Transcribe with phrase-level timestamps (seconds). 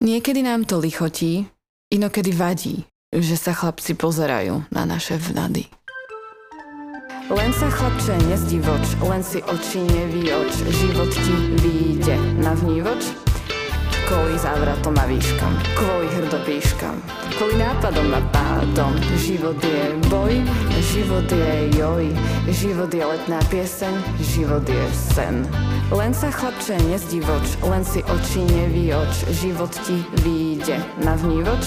[0.00, 1.44] Niekedy nám to lichotí,
[1.92, 5.68] inokedy vadí, že sa chlapci pozerajú na naše vnady.
[7.28, 13.12] Len sa chlapče nezdivoč, len si oči nevýoč, život ti vyjde na vnívoč.
[14.08, 16.96] Kvôli závratom a výškam, kvôli hrdopíškam,
[17.36, 18.96] kvôli nápadom a pádom.
[19.20, 20.32] Život je boj,
[20.80, 22.08] život je joj,
[22.48, 25.44] život je letná pieseň, život je sen.
[25.90, 31.66] Len sa chlapče nezdivoč, len si oči nevýoč, život ti vyjde na vnívoč.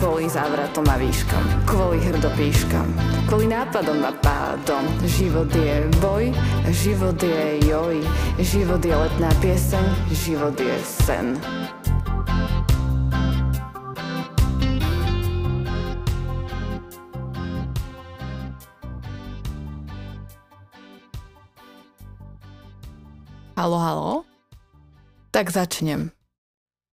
[0.00, 2.88] Kvôli závratom a výškam, kvôli hrdopíškam,
[3.28, 4.88] kvôli nápadom a pádom.
[5.04, 6.32] Život je boj,
[6.72, 8.00] život je joj,
[8.40, 9.84] život je letná pieseň,
[10.16, 11.36] život je sen.
[23.60, 24.12] Halo, halo.
[25.36, 26.08] Tak začnem.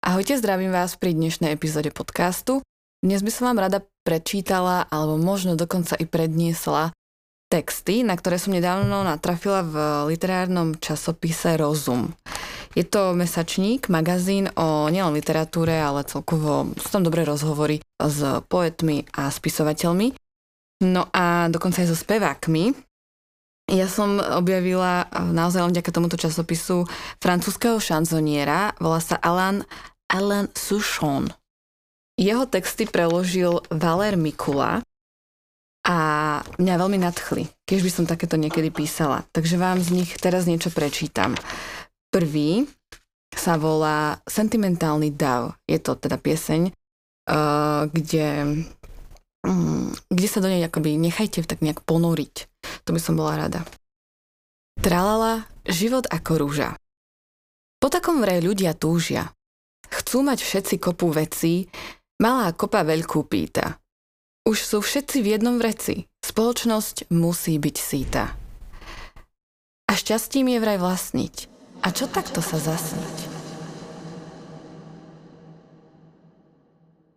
[0.01, 2.65] Ahojte, zdravím vás pri dnešnej epizóde podcastu.
[3.05, 6.97] Dnes by som vám rada prečítala, alebo možno dokonca i predniesla
[7.53, 9.77] texty, na ktoré som nedávno natrafila v
[10.09, 12.17] literárnom časopise Rozum.
[12.73, 19.05] Je to mesačník, magazín o nielen literatúre, ale celkovo sú tam dobré rozhovory s poetmi
[19.13, 20.17] a spisovateľmi.
[20.81, 22.94] No a dokonca aj so spevákmi.
[23.65, 26.85] Ja som objavila naozaj len vďaka tomuto časopisu
[27.17, 29.65] francúzského šanzoniera, volá sa Alain,
[30.13, 31.33] Alain Souchon.
[32.21, 34.85] Jeho texty preložil Valer Mikula
[35.89, 35.97] a
[36.61, 39.25] mňa veľmi nadchli, keď by som takéto niekedy písala.
[39.33, 41.33] Takže vám z nich teraz niečo prečítam.
[42.13, 42.69] Prvý
[43.33, 45.57] sa volá Sentimentálny dav.
[45.65, 48.61] Je to teda pieseň, uh, kde,
[49.43, 52.47] um, kde sa do nej akoby nechajte tak nejak ponoriť
[52.85, 53.65] to by som bola rada.
[54.81, 56.77] Tralala, život ako rúža.
[57.81, 59.33] Po takom vraj ľudia túžia.
[59.89, 61.69] Chcú mať všetci kopu vecí,
[62.21, 63.77] malá kopa veľkú pýta.
[64.45, 68.37] Už sú všetci v jednom vreci, spoločnosť musí byť síta.
[69.89, 71.35] A šťastím je vraj vlastniť.
[71.85, 73.17] A čo takto sa zasniť?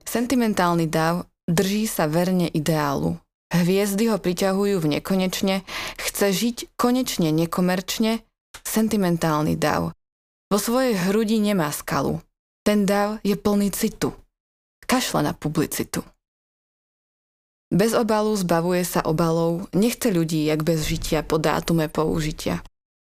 [0.07, 5.63] Sentimentálny dav drží sa verne ideálu, Hviezdy ho priťahujú v nekonečne,
[5.95, 8.19] chce žiť konečne nekomerčne,
[8.67, 9.95] sentimentálny dav.
[10.51, 12.19] Vo svojej hrudi nemá skalu.
[12.67, 14.11] Ten dav je plný citu.
[14.83, 16.03] Kašla na publicitu.
[17.67, 22.63] Bez obalu zbavuje sa obalov, nechce ľudí, jak bez žitia po dátume použitia.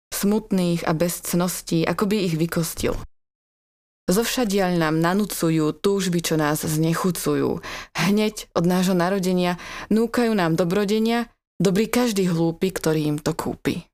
[0.08, 2.96] Smutných a bez cností, ako by ich vykostil.
[4.08, 7.60] Zovšadiaľ nám nanúcujú túžby, čo nás znechucujú.
[7.92, 9.60] Hneď od nášho narodenia
[9.92, 11.28] núkajú nám dobrodenia,
[11.60, 13.84] dobrý každý hlúpy, ktorý im to kúpi.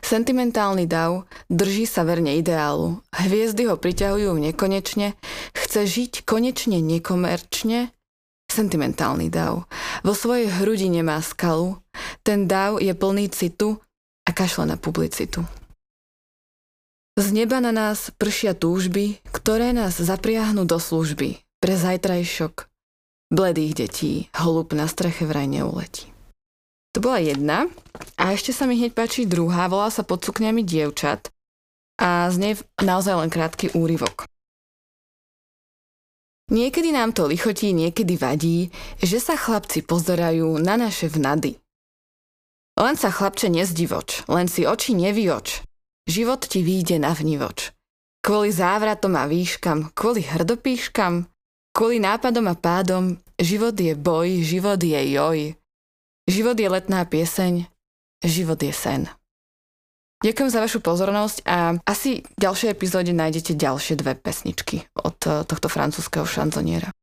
[0.00, 3.00] Sentimentálny dav drží sa verne ideálu.
[3.12, 5.16] Hviezdy ho priťahujú nekonečne,
[5.52, 7.92] chce žiť konečne nekomerčne,
[8.52, 9.64] sentimentálny dav.
[10.04, 11.80] Vo svojej hrudi nemá skalu,
[12.20, 13.80] ten dav je plný citu
[14.28, 15.61] a kašle na publicitu.
[17.12, 22.72] Z neba na nás pršia túžby, ktoré nás zapriahnu do služby pre zajtrajšok
[23.32, 26.08] bledých detí, holub na streche vraj neuletí.
[26.92, 27.68] To bola jedna
[28.20, 31.32] a ešte sa mi hneď páči druhá, volá sa pod sukňami dievčat
[31.96, 34.28] a z nej naozaj len krátky úryvok.
[36.52, 38.68] Niekedy nám to lichotí, niekedy vadí,
[39.00, 41.56] že sa chlapci pozerajú na naše vnady.
[42.76, 45.64] Len sa chlapče nezdivoč, len si oči nevyoč,
[46.08, 47.70] Život ti výjde na vnivoč.
[48.22, 51.26] Kvôli závratom a výškam, kvôli hrdopíškam,
[51.74, 55.58] kvôli nápadom a pádom, život je boj, život je joj.
[56.30, 57.66] Život je letná pieseň,
[58.22, 59.10] život je sen.
[60.22, 65.42] Ďakujem za vašu pozornosť a asi v ďalšej epizóde nájdete ďalšie dve pesničky od eh,
[65.42, 66.94] tohto francúzského šanzoniera.